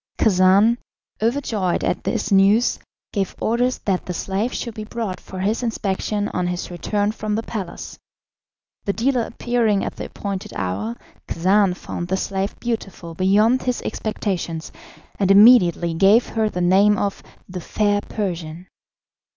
[0.17, 0.79] Khacan,
[1.21, 2.79] overjoyed at this news,
[3.13, 7.35] gave orders that the slave should be brought for his inspection on his return from
[7.35, 7.99] the palace.
[8.85, 10.95] The dealer appearing at the appointed hour,
[11.27, 14.71] Khacan found the slave beautiful beyond his expectations,
[15.19, 18.65] and immediately gave her the name of "The Fair Persian."